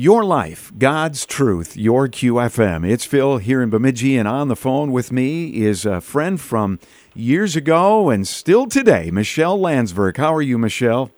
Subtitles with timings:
[0.00, 2.88] Your life, God's truth, your QFM.
[2.88, 6.78] It's Phil here in Bemidji, and on the phone with me is a friend from
[7.14, 10.16] years ago and still today, Michelle Landsberg.
[10.16, 11.10] How are you, Michelle?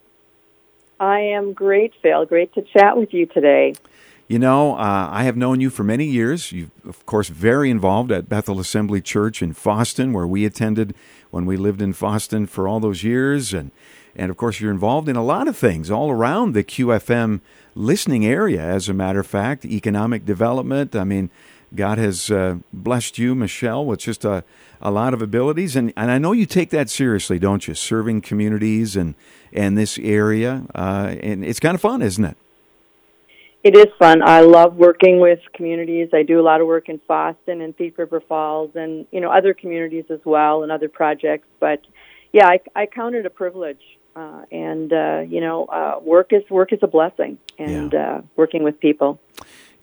[0.99, 2.27] I am great, Phil.
[2.27, 3.75] Great to chat with you today.
[4.27, 6.51] You know, uh, I have known you for many years.
[6.51, 10.93] You're, of course, very involved at Bethel Assembly Church in Fosston, where we attended
[11.31, 13.55] when we lived in Fosston for all those years.
[13.55, 13.71] And,
[14.17, 17.43] and of course, you're involved in a lot of things all around the QFM
[17.75, 20.95] listening area, as a matter of fact, economic development.
[20.95, 21.31] I mean,
[21.75, 24.45] God has uh, blessed you, Michelle, with just a,
[24.81, 25.75] a lot of abilities.
[25.75, 27.75] And, and I know you take that seriously, don't you?
[27.75, 29.15] Serving communities and,
[29.53, 30.65] and this area.
[30.75, 32.37] Uh, and it's kind of fun, isn't it?
[33.65, 34.23] It is fun.
[34.23, 36.09] I love working with communities.
[36.13, 39.31] I do a lot of work in Fosston and Thief River Falls and, you know,
[39.31, 41.47] other communities as well and other projects.
[41.61, 41.81] But
[42.33, 43.81] yeah, I, I count it a privilege
[44.15, 48.17] uh, and uh, you know, uh, work is work is a blessing, and yeah.
[48.17, 49.21] Uh, working with people.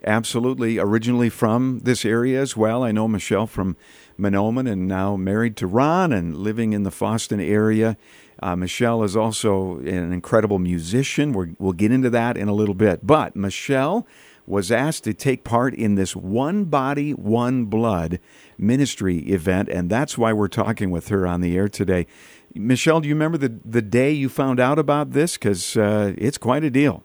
[0.06, 0.78] Absolutely.
[0.80, 2.84] Originally from this area as well.
[2.84, 3.76] I know Michelle from
[4.18, 7.98] Mahnomen and now married to Ron and living in the Fosston area.
[8.42, 11.34] Uh, Michelle is also an incredible musician.
[11.34, 13.06] we will get into that in a little bit.
[13.06, 14.08] But Michelle
[14.50, 18.20] was asked to take part in this One Body, One Blood
[18.58, 22.08] ministry event, and that's why we're talking with her on the air today.
[22.56, 25.38] Michelle, do you remember the the day you found out about this?
[25.38, 27.04] Because uh, it's quite a deal.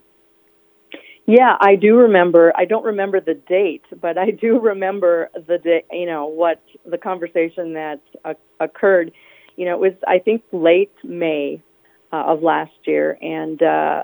[1.27, 2.53] Yeah, I do remember.
[2.55, 5.84] I don't remember the date, but I do remember the day.
[5.91, 9.12] You know what the conversation that uh, occurred.
[9.56, 11.62] You know, it was I think late May
[12.12, 14.03] uh, of last year, and uh,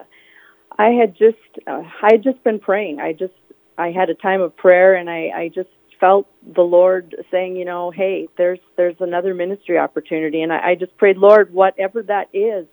[0.79, 3.01] I had just uh, I had just been praying.
[3.01, 3.35] I just
[3.77, 5.69] I had a time of prayer, and I I just
[6.01, 10.75] felt the Lord saying, you know, hey, there's there's another ministry opportunity, and I, I
[10.75, 12.67] just prayed, Lord, whatever that is,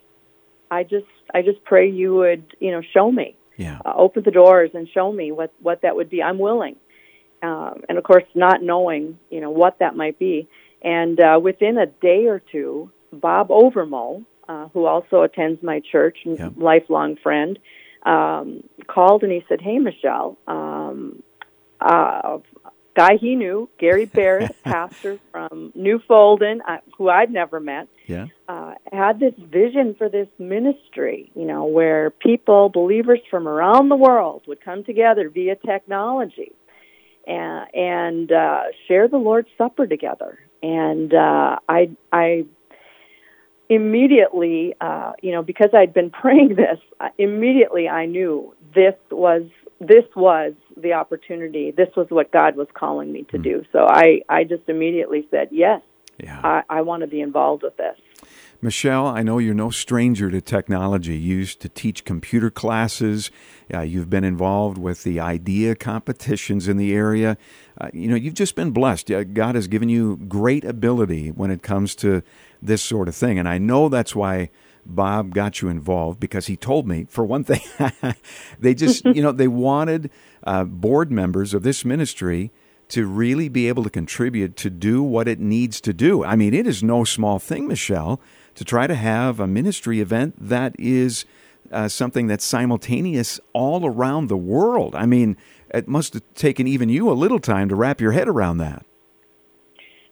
[0.71, 4.31] I just I just pray you would you know show me, yeah, uh, open the
[4.31, 6.23] doors and show me what what that would be.
[6.23, 6.77] I'm willing,
[7.43, 10.47] um, and of course, not knowing you know what that might be,
[10.81, 16.19] and uh, within a day or two, Bob Overmo, uh, who also attends my church,
[16.25, 16.49] yeah.
[16.55, 17.59] lifelong friend.
[18.03, 21.21] Um, called and he said, "Hey, Michelle, um,
[21.81, 22.37] uh,
[22.97, 28.25] guy he knew, Gary Barrett, pastor from Newfolden, uh, who I'd never met, yeah.
[28.49, 33.95] uh, had this vision for this ministry, you know, where people, believers from around the
[33.95, 36.51] world, would come together via technology
[37.27, 40.39] and, and uh, share the Lord's Supper together.
[40.63, 42.45] And uh, I, I
[43.69, 46.79] immediately, uh, you know, because I'd been praying this,
[47.19, 49.43] immediately I knew this was
[49.79, 51.71] this was the opportunity.
[51.71, 53.43] This was what God was calling me to mm.
[53.43, 53.65] do.
[53.71, 55.81] So I, I just immediately said, yes,
[56.17, 56.39] yeah.
[56.43, 57.97] I, I want to be involved with this.
[58.59, 61.15] Michelle, I know you're no stranger to technology.
[61.15, 63.29] You used to teach computer classes.
[63.71, 67.37] Uh, you've been involved with the idea competitions in the area.
[67.79, 69.11] Uh, you know, you've just been blessed.
[69.11, 72.23] Uh, God has given you great ability when it comes to
[72.59, 73.37] this sort of thing.
[73.37, 74.49] And I know that's why
[74.87, 77.61] Bob got you involved because he told me, for one thing,
[78.59, 80.09] they just, you know, they wanted
[80.43, 82.51] uh, board members of this ministry
[82.89, 86.23] to really be able to contribute to do what it needs to do.
[86.23, 88.21] I mean, it is no small thing, Michelle,
[88.55, 91.25] to try to have a ministry event that is
[91.71, 94.95] uh, something that's simultaneous all around the world.
[94.95, 95.35] I mean,
[95.69, 98.85] it must have taken even you a little time to wrap your head around that.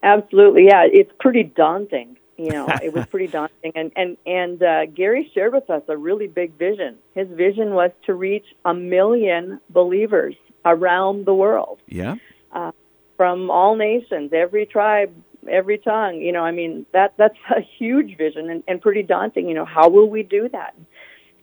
[0.04, 0.84] Absolutely, yeah.
[0.86, 3.72] It's pretty daunting you know it was pretty daunting.
[3.76, 6.98] And and and uh, Gary shared with us a really big vision.
[7.14, 10.36] His vision was to reach a million believers
[10.66, 11.80] around the world.
[11.88, 12.16] Yeah.
[12.52, 12.72] Uh,
[13.18, 15.14] from all nations every tribe
[15.50, 16.22] every tongue.
[16.22, 19.48] You know i mean that that's a huge vision and, and pretty daunting.
[19.48, 20.76] You know how will we do that?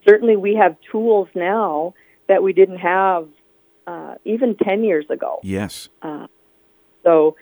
[0.07, 1.93] Certainly we have tools now
[2.27, 3.27] that we didn't have
[3.87, 5.39] uh, even 10 years ago.
[5.43, 5.89] Yes.
[6.01, 6.27] Uh,
[7.03, 7.35] so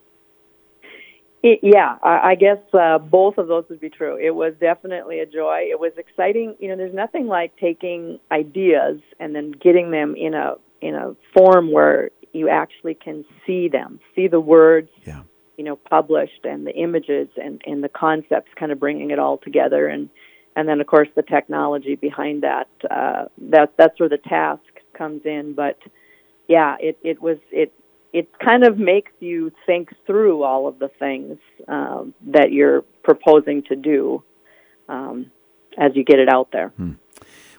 [1.42, 4.16] It, yeah, I, I guess uh, both of those would be true.
[4.16, 5.66] It was definitely a joy.
[5.70, 6.56] It was exciting.
[6.58, 11.14] You know, there's nothing like taking ideas and then getting them in a in a
[11.36, 15.22] form where you actually can see them, see the words, yeah.
[15.56, 19.38] You know, published and the images and, and the concepts, kind of bringing it all
[19.38, 20.10] together, and
[20.54, 22.68] and then of course the technology behind that.
[22.90, 24.62] Uh, that that's where the task
[24.96, 25.54] comes in.
[25.54, 25.78] But
[26.48, 27.72] yeah, it it was it
[28.12, 31.38] it kind of makes you think through all of the things
[31.68, 34.22] um, that you're proposing to do
[34.88, 35.30] um,
[35.78, 36.68] as you get it out there.
[36.76, 36.92] Hmm.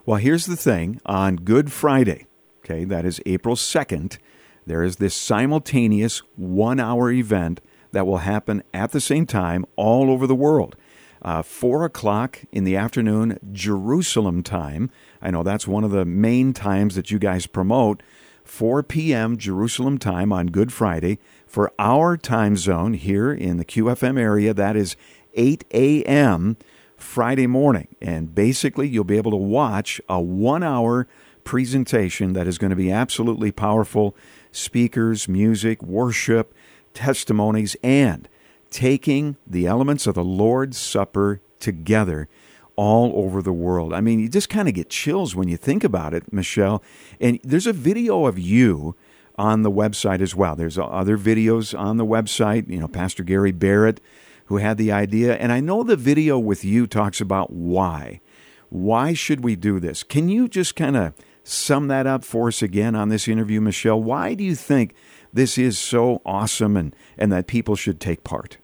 [0.06, 2.26] Well, here's the thing on Good Friday,
[2.60, 4.18] okay, that is April 2nd,
[4.66, 7.62] there is this simultaneous one hour event
[7.92, 10.76] that will happen at the same time all over the world.
[11.22, 14.90] Uh, Four o'clock in the afternoon, Jerusalem time.
[15.22, 18.04] I know that's one of the main times that you guys promote.
[18.44, 19.38] 4 p.m.
[19.38, 21.20] Jerusalem time on Good Friday.
[21.46, 24.96] For our time zone here in the QFM area, that is
[25.34, 26.58] 8 a.m.
[26.96, 27.88] Friday morning.
[28.02, 31.08] And basically, you'll be able to watch a one hour
[31.44, 34.16] presentation that is going to be absolutely powerful
[34.52, 36.54] speakers, music, worship,
[36.98, 38.28] testimonies, and
[38.72, 42.28] taking the elements of the Lord's Supper together
[42.76, 43.94] all over the world.
[43.94, 46.84] I mean, you just kind of get chills when you think about it, Michelle.
[47.22, 48.96] And there's a video of you
[49.38, 50.56] on the website as well.
[50.56, 54.02] There's other videos on the website, you know, Pastor Gary Barrett
[54.46, 58.22] who had the idea, and I know the video with you talks about why.
[58.70, 60.04] Why should we do this?
[60.04, 61.14] Can you just kind of
[61.44, 64.02] sum that up for us again on this interview, Michelle?
[64.02, 64.94] Why do you think
[65.38, 68.58] this is so awesome and, and that people should take part?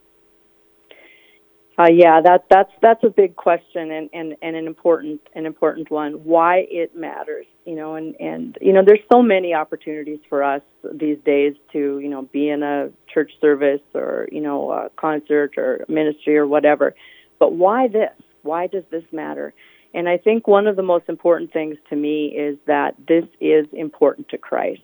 [1.77, 5.89] Uh, yeah, that that's that's a big question and, and, and an important an important
[5.89, 6.13] one.
[6.23, 10.61] Why it matters, you know, and, and you know, there's so many opportunities for us
[10.93, 15.57] these days to you know be in a church service or you know a concert
[15.57, 16.93] or ministry or whatever.
[17.39, 18.11] But why this?
[18.43, 19.53] Why does this matter?
[19.95, 23.65] And I think one of the most important things to me is that this is
[23.73, 24.81] important to Christ.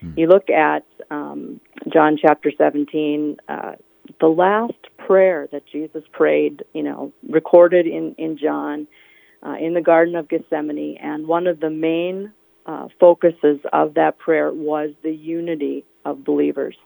[0.00, 0.12] Hmm.
[0.16, 1.60] You look at um,
[1.92, 3.72] John chapter 17, uh,
[4.20, 8.86] the last prayer that Jesus prayed, you know, recorded in, in John
[9.44, 12.32] uh, in the Garden of Gethsemane, and one of the main
[12.66, 16.76] uh, focuses of that prayer was the unity of believers.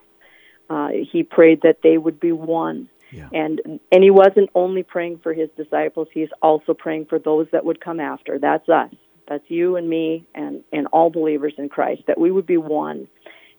[0.70, 3.28] Uh, he prayed that they would be one yeah.
[3.32, 3.60] And
[3.92, 7.80] and he wasn't only praying for his disciples, he's also praying for those that would
[7.80, 8.38] come after.
[8.38, 8.92] That's us.
[9.28, 13.08] That's you and me and, and all believers in Christ, that we would be one.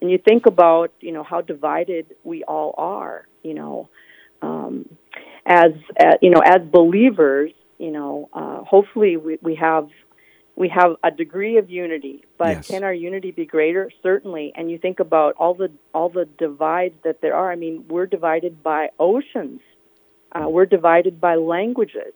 [0.01, 3.89] And you think about, you know, how divided we all are, you know,
[4.41, 4.87] um,
[5.45, 9.89] as, uh, you know, as believers, you know, uh, hopefully we, we have
[10.55, 12.67] we have a degree of unity, but yes.
[12.69, 13.91] can our unity be greater?
[14.01, 14.53] Certainly.
[14.55, 17.51] And you think about all the all the divides that there are.
[17.51, 19.59] I mean, we're divided by oceans.
[20.31, 22.13] Uh, we're divided by languages.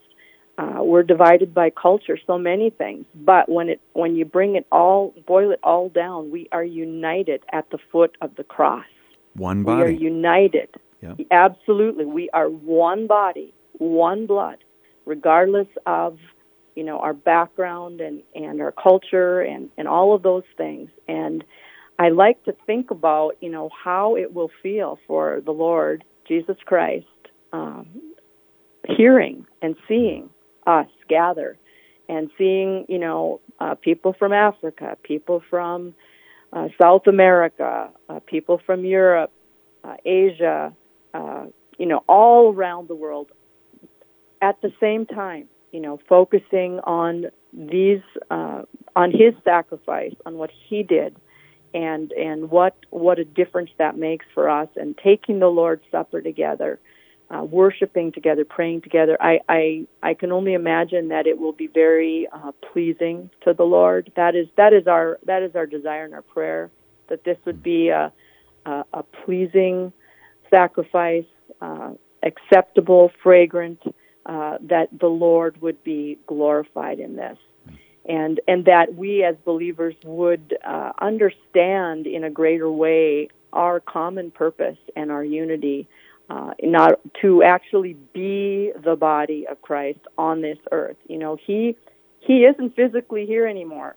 [0.59, 2.17] Uh, we're divided by culture.
[2.27, 3.05] So many things.
[3.15, 7.43] But when it when you bring it all, boil it all down, we are united
[7.53, 8.85] at the foot of the cross.
[9.35, 9.77] One body.
[9.77, 10.69] We are united.
[11.01, 11.13] Yeah.
[11.31, 12.05] Absolutely.
[12.05, 14.57] We are one body, one blood,
[15.05, 16.17] regardless of
[16.75, 21.43] you know our background and and our culture and and all of those things and
[21.97, 26.55] i like to think about you know how it will feel for the lord jesus
[26.65, 27.07] christ
[27.51, 27.87] um,
[28.85, 30.29] hearing and seeing
[30.69, 31.57] us gather
[32.07, 35.93] and seeing you know uh, people from africa people from
[36.53, 39.31] uh, south america uh, people from europe
[39.83, 40.73] uh, asia
[41.13, 41.45] uh,
[41.77, 43.27] you know all around the world
[44.41, 48.63] at the same time you know, focusing on these, uh,
[48.95, 51.15] on his sacrifice, on what he did,
[51.73, 56.21] and and what what a difference that makes for us, and taking the Lord's Supper
[56.21, 56.79] together,
[57.29, 59.17] uh, worshiping together, praying together.
[59.19, 63.63] I, I I can only imagine that it will be very uh, pleasing to the
[63.63, 64.11] Lord.
[64.15, 66.71] That is that is our that is our desire and our prayer
[67.07, 68.11] that this would be a
[68.65, 69.93] a, a pleasing
[70.49, 71.25] sacrifice,
[71.61, 71.91] uh,
[72.23, 73.81] acceptable, fragrant
[74.25, 77.37] uh, that the Lord would be glorified in this.
[78.05, 84.31] And, and that we as believers would uh, understand in a greater way our common
[84.31, 85.87] purpose and our unity,
[86.29, 90.97] uh, not to actually be the body of Christ on this earth.
[91.07, 91.75] You know, he
[92.19, 93.95] he isn't physically here anymore,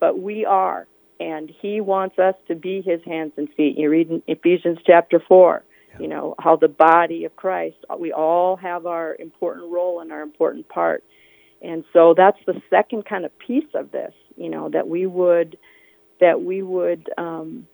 [0.00, 0.88] but we are,
[1.20, 3.78] and he wants us to be his hands and feet.
[3.78, 5.62] You read in Ephesians chapter four.
[5.90, 6.00] Yeah.
[6.00, 10.22] You know how the body of Christ, we all have our important role and our
[10.22, 11.04] important part,
[11.62, 14.14] and so that's the second kind of piece of this.
[14.36, 15.58] You know that we would
[16.20, 17.68] that we would um,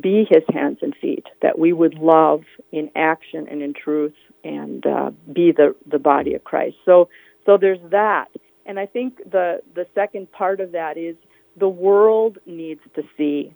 [0.00, 2.42] be His hands and feet, that we would love
[2.72, 4.14] in action and in truth,
[4.44, 6.76] and uh, be the the body of Christ.
[6.84, 7.08] So
[7.46, 8.28] so there's that,
[8.66, 11.16] and I think the the second part of that is
[11.56, 13.54] the world needs to see.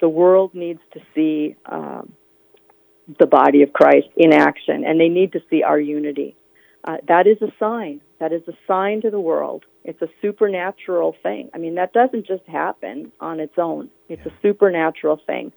[0.00, 2.12] The world needs to see um,
[3.18, 6.36] the body of Christ in action, and they need to see our unity.
[6.84, 8.00] Uh, that is a sign.
[8.18, 9.64] That is a sign to the world.
[9.84, 11.50] It's a supernatural thing.
[11.54, 13.88] I mean, that doesn't just happen on its own.
[14.08, 14.32] It's yeah.
[14.32, 15.52] a supernatural thing.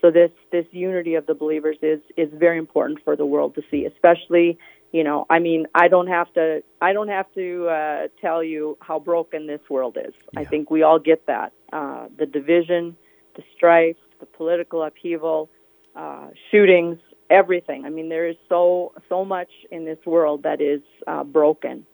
[0.00, 3.62] So this this unity of the believers is is very important for the world to
[3.70, 4.58] see, especially
[4.94, 8.78] you know i mean i don't have to i don't have to uh, tell you
[8.80, 10.40] how broken this world is yeah.
[10.40, 12.96] i think we all get that uh, the division
[13.34, 15.50] the strife the political upheaval
[15.96, 16.98] uh, shootings
[17.30, 21.86] everything i mean there is so so much in this world that is uh, broken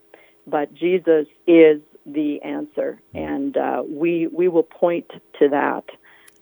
[0.47, 5.85] but jesus is the answer and uh, we we will point to that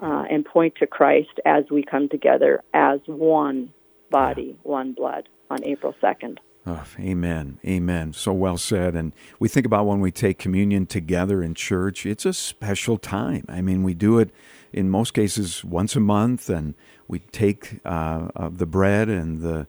[0.00, 3.72] uh, and point to christ as we come together as one
[4.10, 6.38] body one blood on april 2nd
[6.70, 7.58] Oh, amen.
[7.64, 8.12] Amen.
[8.12, 8.94] So well said.
[8.94, 13.46] And we think about when we take communion together in church, it's a special time.
[13.48, 14.30] I mean, we do it
[14.72, 16.74] in most cases once a month, and
[17.06, 19.66] we take uh, uh, the bread and the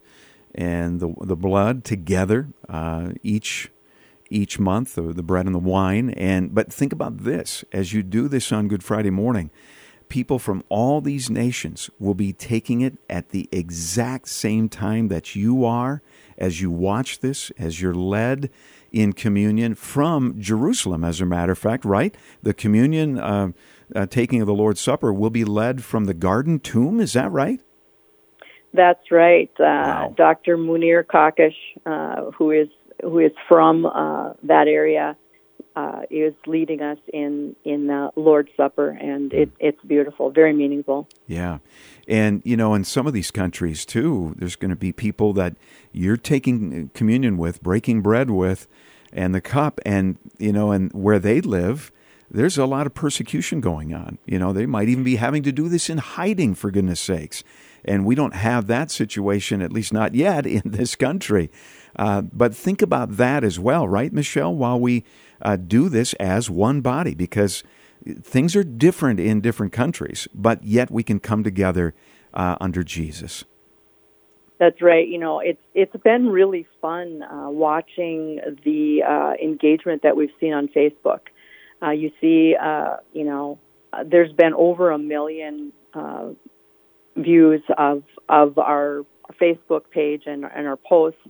[0.54, 3.70] and the the blood together uh, each
[4.28, 6.10] each month, the, the bread and the wine.
[6.10, 9.50] And but think about this: as you do this on Good Friday morning,
[10.08, 15.34] people from all these nations will be taking it at the exact same time that
[15.34, 16.02] you are
[16.36, 18.50] as you watch this, as you're led
[18.92, 22.14] in communion from Jerusalem, as a matter of fact, right?
[22.42, 23.52] The communion uh,
[23.94, 27.00] uh, taking of the Lord's Supper will be led from the garden tomb.
[27.00, 27.60] Is that right?
[28.72, 29.50] That's right.
[29.58, 30.14] Uh, wow.
[30.16, 30.56] Dr.
[30.56, 31.56] Munir Kakish,
[31.86, 32.68] uh, who is
[33.02, 35.16] who is from uh, that area,
[35.76, 41.08] uh, is leading us in in the Lord's Supper, and it, it's beautiful, very meaningful.
[41.26, 41.58] Yeah,
[42.08, 45.56] and you know, in some of these countries too, there's going to be people that
[45.92, 48.68] you're taking communion with, breaking bread with,
[49.12, 51.92] and the cup, and you know, and where they live.
[52.30, 54.18] There's a lot of persecution going on.
[54.24, 57.42] You know, they might even be having to do this in hiding, for goodness sakes.
[57.84, 61.50] And we don't have that situation, at least not yet, in this country.
[61.96, 64.54] Uh, but think about that as well, right, Michelle?
[64.54, 65.04] While we
[65.42, 67.64] uh, do this as one body because
[68.22, 71.94] things are different in different countries, but yet we can come together
[72.32, 73.44] uh, under Jesus.
[74.58, 75.08] That's right.
[75.08, 80.52] You know, it's it's been really fun uh, watching the uh, engagement that we've seen
[80.52, 81.20] on Facebook.
[81.82, 83.58] Uh, you see, uh, you know,
[83.92, 86.28] uh, there's been over a million uh,
[87.16, 89.04] views of of our
[89.40, 91.20] Facebook page and, and our posts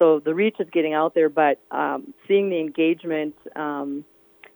[0.00, 4.06] so the reach is getting out there, but um, seeing the engagement, um,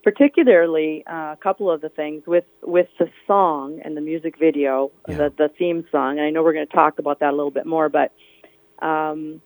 [0.03, 4.91] particularly uh, a couple of the things with with the song and the music video,
[5.07, 5.17] yeah.
[5.17, 6.19] the the theme song.
[6.19, 8.13] And I know we're going to talk about that a little bit more, but
[8.81, 9.43] um,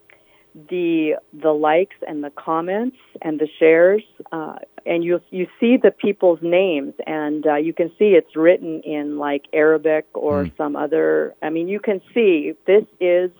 [0.68, 5.90] the the likes and the comments and the shares, uh, and you you see the
[5.90, 10.56] people's names, and uh, you can see it's written in like Arabic or mm.
[10.56, 11.34] some other.
[11.42, 13.30] I mean, you can see this is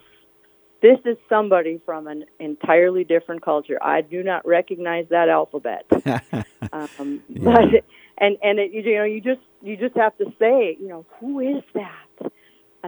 [0.80, 3.78] this is somebody from an entirely different culture.
[3.82, 5.86] I do not recognize that alphabet.
[6.72, 7.42] um, yeah.
[7.42, 7.84] But
[8.18, 11.40] and and it, you know you just you just have to say you know who
[11.40, 12.27] is that,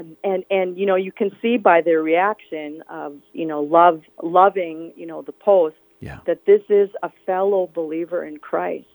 [0.01, 4.03] and and and you know you can see by their reaction of you know love
[4.23, 6.19] loving you know the post yeah.
[6.27, 8.87] that this is a fellow believer in Christ.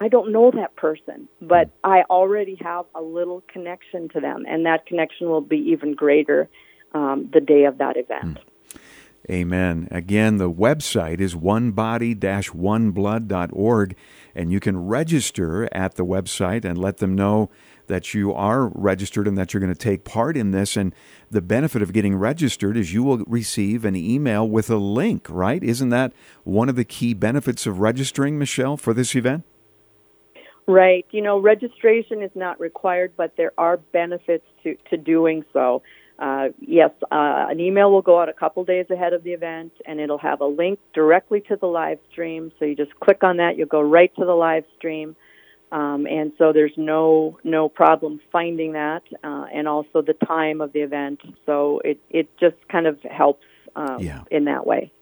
[0.00, 1.70] I don't know that person, but mm.
[1.84, 6.48] I already have a little connection to them, and that connection will be even greater
[6.92, 8.38] um, the day of that event.
[8.38, 8.44] Hmm.
[9.30, 9.88] Amen.
[9.90, 13.96] Again, the website is onebody-oneblood.org,
[14.34, 17.48] and you can register at the website and let them know
[17.86, 20.76] that you are registered and that you're going to take part in this.
[20.76, 20.94] And
[21.30, 25.62] the benefit of getting registered is you will receive an email with a link, right?
[25.62, 26.12] Isn't that
[26.44, 29.44] one of the key benefits of registering, Michelle, for this event?
[30.66, 31.06] Right.
[31.10, 35.82] You know, registration is not required, but there are benefits to, to doing so.
[36.18, 39.72] Uh, yes, uh, an email will go out a couple days ahead of the event,
[39.84, 42.52] and it'll have a link directly to the live stream.
[42.58, 45.16] So you just click on that, you'll go right to the live stream,
[45.74, 50.72] um, and so there's no no problem finding that, uh, and also the time of
[50.72, 51.20] the event.
[51.46, 54.22] So it it just kind of helps um, yeah.
[54.30, 54.92] in that way.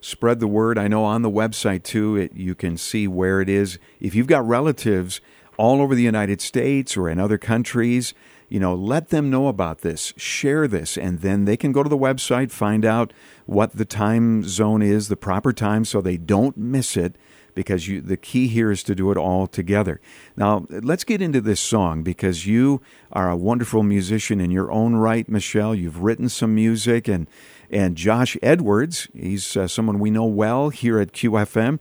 [0.00, 0.78] Spread the word.
[0.78, 3.80] I know on the website too, it, you can see where it is.
[4.00, 5.20] If you've got relatives
[5.56, 8.14] all over the United States or in other countries,
[8.48, 11.88] you know, let them know about this, share this, and then they can go to
[11.88, 13.12] the website, find out
[13.46, 17.16] what the time zone is, the proper time, so they don't miss it.
[17.54, 20.00] Because you, the key here is to do it all together.
[20.36, 22.80] Now, let's get into this song because you
[23.12, 25.74] are a wonderful musician in your own right, Michelle.
[25.74, 27.26] You've written some music, and
[27.70, 31.80] and Josh Edwards, he's uh, someone we know well here at QFM.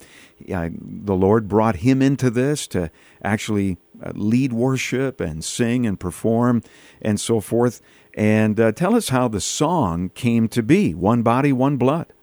[0.53, 2.91] Uh, the Lord brought him into this to
[3.23, 6.61] actually uh, lead worship and sing and perform
[7.01, 7.81] and so forth.
[8.13, 12.13] And uh, tell us how the song came to be One Body, One Blood.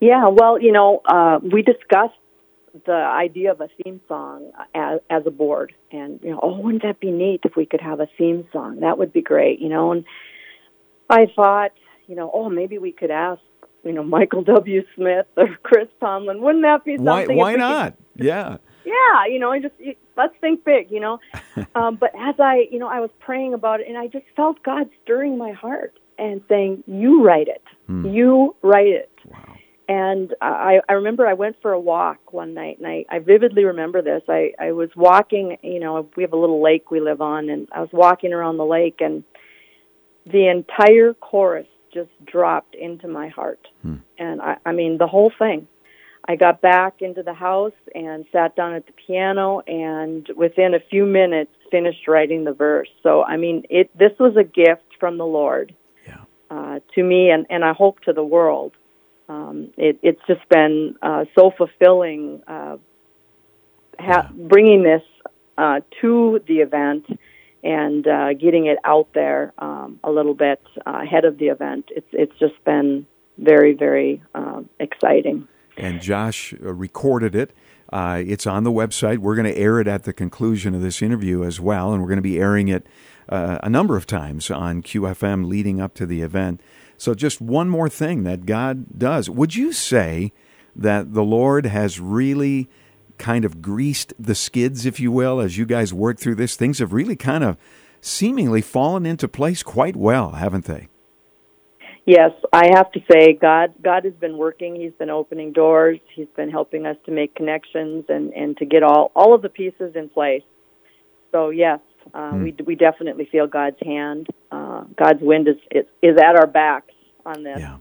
[0.00, 2.14] Yeah, well, you know, uh, we discussed
[2.86, 6.82] the idea of a theme song as, as a board, and you know, oh, wouldn't
[6.82, 8.80] that be neat if we could have a theme song?
[8.80, 9.92] That would be great, you know.
[9.92, 10.04] And
[11.08, 11.72] I thought,
[12.06, 13.42] you know, oh, maybe we could ask,
[13.84, 14.82] you know, Michael W.
[14.94, 16.40] Smith or Chris Tomlin.
[16.40, 17.36] Wouldn't that be something?
[17.36, 17.52] Why?
[17.52, 17.96] Why not?
[18.16, 18.56] Could, yeah.
[18.84, 19.74] Yeah, you know, I just
[20.16, 21.20] let's think big, you know.
[21.74, 24.62] um, but as I, you know, I was praying about it, and I just felt
[24.62, 27.62] God stirring my heart and saying, "You write it.
[27.86, 28.06] Hmm.
[28.06, 29.10] You write it."
[29.90, 33.64] And I, I remember I went for a walk one night, and I, I vividly
[33.64, 34.22] remember this.
[34.28, 37.66] I, I was walking, you know, we have a little lake we live on, and
[37.72, 39.24] I was walking around the lake, and
[40.24, 43.66] the entire chorus just dropped into my heart.
[43.82, 43.96] Hmm.
[44.16, 45.66] And I, I mean, the whole thing.
[46.28, 50.80] I got back into the house and sat down at the piano, and within a
[50.88, 52.90] few minutes, finished writing the verse.
[53.02, 55.74] So, I mean, it this was a gift from the Lord
[56.06, 56.20] yeah.
[56.48, 58.76] uh, to me, and and I hope to the world.
[59.30, 62.78] Um, it, it's just been uh, so fulfilling, uh,
[63.98, 65.02] ha- bringing this
[65.56, 67.06] uh, to the event
[67.62, 71.90] and uh, getting it out there um, a little bit uh, ahead of the event.
[71.94, 73.06] It's it's just been
[73.38, 75.46] very very uh, exciting.
[75.76, 77.52] And Josh uh, recorded it.
[77.92, 79.18] Uh, it's on the website.
[79.18, 82.08] We're going to air it at the conclusion of this interview as well, and we're
[82.08, 82.86] going to be airing it
[83.28, 86.60] uh, a number of times on QFM leading up to the event.
[87.00, 89.30] So, just one more thing that God does.
[89.30, 90.32] Would you say
[90.76, 92.68] that the Lord has really
[93.16, 96.56] kind of greased the skids, if you will, as you guys work through this.
[96.56, 97.56] Things have really kind of
[98.00, 100.88] seemingly fallen into place quite well, haven't they?
[102.06, 104.74] Yes, I have to say God God has been working.
[104.74, 106.00] He's been opening doors.
[106.16, 109.50] He's been helping us to make connections and and to get all all of the
[109.50, 110.42] pieces in place.
[111.30, 111.78] So yes,
[112.14, 112.42] uh, mm.
[112.42, 114.26] we we definitely feel God's hand.
[114.50, 116.89] Uh, God's wind is, is is at our backs
[117.30, 117.58] on this.
[117.60, 117.78] Yeah.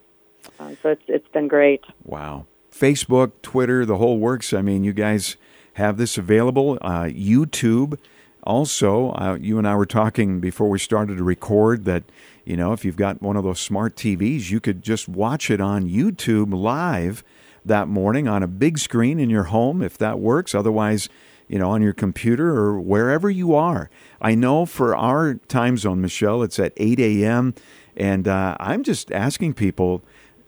[0.59, 1.83] Uh, so it's it's been great.
[2.03, 2.45] Wow.
[2.71, 4.53] Facebook, Twitter, the whole works.
[4.53, 5.35] I mean, you guys
[5.73, 6.77] have this available.
[6.81, 7.99] Uh, YouTube,
[8.43, 12.03] also, uh, you and I were talking before we started to record that,
[12.45, 15.59] you know, if you've got one of those smart TVs, you could just watch it
[15.59, 17.23] on YouTube live
[17.65, 20.55] that morning on a big screen in your home if that works.
[20.55, 21.09] Otherwise,
[21.47, 23.89] you know, on your computer or wherever you are.
[24.21, 27.55] I know for our time zone, Michelle, it's at 8 a.m.
[27.99, 30.01] And uh, I'm just asking people,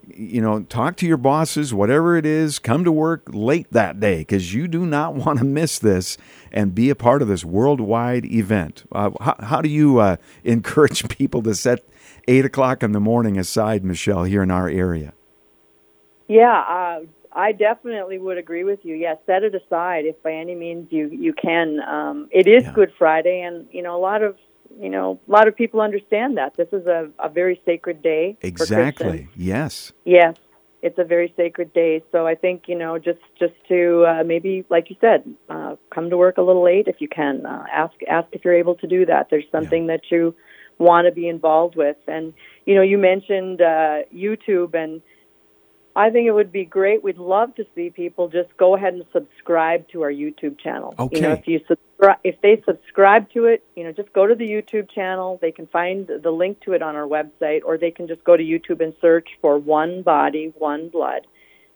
[0.07, 4.19] you know, talk to your bosses, whatever it is, come to work late that day
[4.19, 6.17] because you do not want to miss this
[6.51, 8.85] and be a part of this worldwide event.
[8.91, 11.85] Uh, how, how, do you uh, encourage people to set
[12.27, 15.13] eight o'clock in the morning aside, Michelle, here in our area?
[16.27, 16.99] Yeah, uh,
[17.33, 18.95] I definitely would agree with you.
[18.95, 21.81] Yeah, set it aside if by any means you you can.
[21.81, 22.71] Um, it is yeah.
[22.71, 24.37] Good Friday, and you know a lot of
[24.79, 28.37] you know, a lot of people understand that this is a, a very sacred day.
[28.41, 29.29] Exactly.
[29.35, 29.91] Yes.
[30.05, 30.35] Yes,
[30.81, 32.03] it's a very sacred day.
[32.11, 36.09] So I think you know, just just to uh, maybe, like you said, uh, come
[36.09, 37.45] to work a little late if you can.
[37.45, 39.27] Uh, ask ask if you're able to do that.
[39.29, 39.97] There's something yeah.
[39.97, 40.35] that you
[40.77, 42.33] want to be involved with, and
[42.65, 45.01] you know, you mentioned uh, YouTube and
[45.95, 47.03] I think it would be great.
[47.03, 50.95] We'd love to see people just go ahead and subscribe to our YouTube channel.
[50.97, 51.17] Okay.
[51.17, 54.35] You know, if you subscribe, if they subscribe to it, you know, just go to
[54.35, 55.37] the YouTube channel.
[55.41, 58.37] They can find the link to it on our website, or they can just go
[58.37, 61.27] to YouTube and search for One Body, One Blood.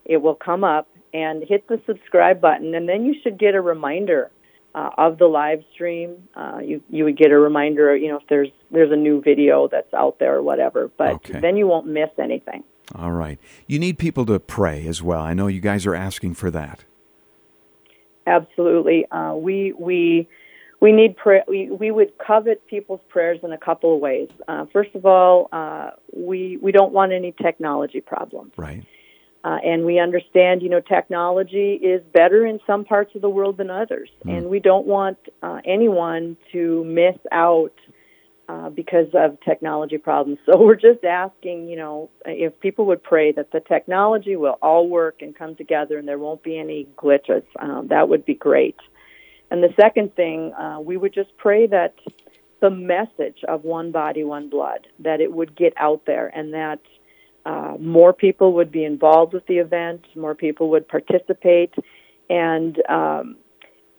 [0.06, 3.62] It will come up and hit the subscribe button, and then you should get a
[3.62, 4.32] reminder
[4.74, 6.28] uh, of the live stream.
[6.36, 9.68] Uh, you you would get a reminder, you know, if there's there's a new video
[9.68, 10.90] that's out there or whatever.
[10.98, 11.40] But okay.
[11.40, 12.64] then you won't miss anything.
[12.94, 13.40] All right.
[13.68, 15.22] You need people to pray as well.
[15.22, 16.84] I know you guys are asking for that.
[18.28, 19.06] Absolutely.
[19.12, 20.28] Uh, we we
[20.80, 21.44] we need prayer.
[21.48, 24.30] We we would covet people's prayers in a couple of ways.
[24.48, 28.52] Uh, first of all, uh, we we don't want any technology problems.
[28.58, 28.86] Right.
[29.44, 33.58] Uh, and we understand, you know, technology is better in some parts of the world
[33.58, 34.36] than others, mm.
[34.36, 37.74] and we don't want uh, anyone to miss out
[38.48, 40.40] uh, because of technology problems.
[40.46, 44.88] So we're just asking, you know, if people would pray that the technology will all
[44.88, 47.44] work and come together and there won't be any glitches.
[47.60, 48.78] Um, that would be great.
[49.52, 51.96] And the second thing, uh, we would just pray that
[52.62, 56.80] the message of one body, one blood, that it would get out there and that
[57.46, 61.74] uh, more people would be involved with the event, more people would participate,
[62.28, 63.38] and um,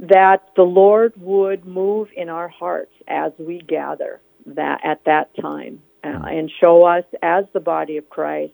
[0.00, 5.82] that the Lord would move in our hearts as we gather that at that time
[6.04, 8.52] uh, and show us as the body of Christ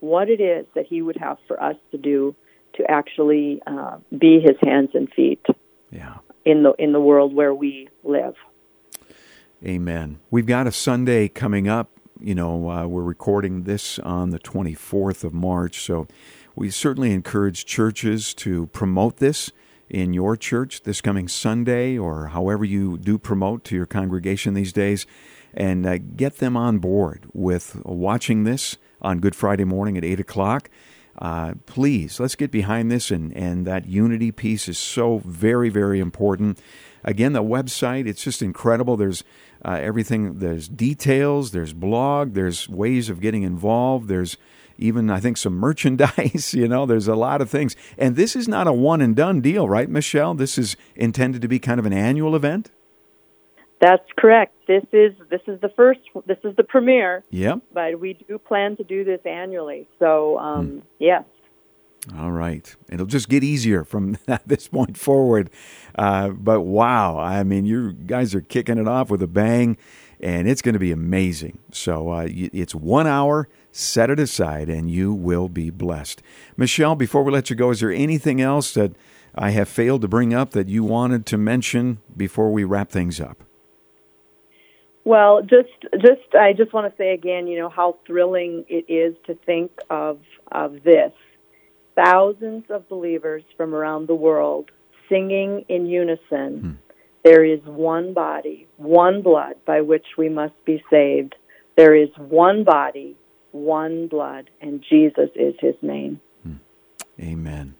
[0.00, 2.34] what it is that He would have for us to do
[2.74, 5.44] to actually uh, be His hands and feet
[5.90, 6.16] Yeah.
[6.44, 8.34] in the in the world where we live.
[9.64, 10.18] Amen.
[10.30, 11.90] We've got a Sunday coming up.
[12.20, 16.06] You know, uh, we're recording this on the 24th of March, so
[16.54, 19.50] we certainly encourage churches to promote this
[19.88, 24.72] in your church this coming Sunday or however you do promote to your congregation these
[24.72, 25.06] days
[25.52, 30.20] and uh, get them on board with watching this on Good Friday morning at 8
[30.20, 30.70] o'clock.
[31.16, 36.00] Uh, please, let's get behind this, and, and that unity piece is so very, very
[36.00, 36.60] important.
[37.04, 38.96] Again, the website, it's just incredible.
[38.96, 39.22] There's
[39.64, 44.36] uh, everything, there's details, there's blog, there's ways of getting involved, there's
[44.78, 47.76] even, I think, some merchandise, you know, there's a lot of things.
[47.98, 50.34] And this is not a one and done deal, right, Michelle?
[50.34, 52.70] This is intended to be kind of an annual event?
[53.80, 54.54] That's correct.
[54.66, 56.00] This is this is the first.
[56.26, 57.22] This is the premiere.
[57.30, 57.58] Yep.
[57.72, 59.88] But we do plan to do this annually.
[59.98, 61.24] So um, yes,
[62.18, 62.74] All right.
[62.90, 65.50] It'll just get easier from this point forward.
[65.96, 69.76] Uh, but wow, I mean, you guys are kicking it off with a bang,
[70.20, 71.58] and it's going to be amazing.
[71.72, 73.48] So uh, it's one hour.
[73.76, 76.22] Set it aside, and you will be blessed.
[76.56, 78.92] Michelle, before we let you go, is there anything else that
[79.34, 83.20] I have failed to bring up that you wanted to mention before we wrap things
[83.20, 83.42] up?
[85.02, 89.16] Well, just just I just want to say again, you know how thrilling it is
[89.26, 90.20] to think of
[90.52, 91.10] of this.
[91.96, 94.70] Thousands of believers from around the world
[95.08, 96.60] singing in unison.
[96.60, 96.72] Hmm.
[97.24, 101.34] There is one body, one blood by which we must be saved.
[101.76, 103.16] There is one body,
[103.54, 106.20] one blood, and Jesus is his name.
[107.20, 107.76] Amen.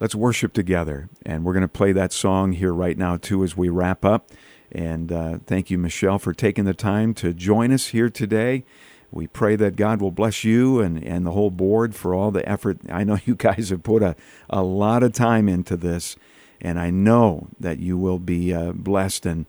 [0.00, 1.08] Let's worship together.
[1.24, 4.28] And we're going to play that song here right now, too, as we wrap up.
[4.70, 8.64] And uh, thank you, Michelle, for taking the time to join us here today.
[9.10, 12.46] We pray that God will bless you and, and the whole board for all the
[12.48, 12.78] effort.
[12.90, 14.16] I know you guys have put a,
[14.50, 16.16] a lot of time into this,
[16.60, 19.46] and I know that you will be uh, blessed and,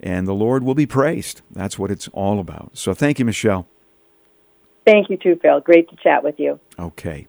[0.00, 1.40] and the Lord will be praised.
[1.50, 2.72] That's what it's all about.
[2.76, 3.68] So thank you, Michelle.
[4.84, 5.60] Thank you too, Phil.
[5.60, 6.60] Great to chat with you.
[6.78, 7.26] Okay.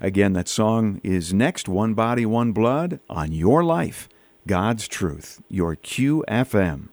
[0.00, 4.08] Again, that song is next One Body, One Blood on Your Life,
[4.46, 6.86] God's Truth, your QFM.